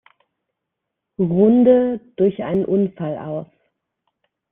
[1.19, 3.45] Runde durch einen Unfall aus.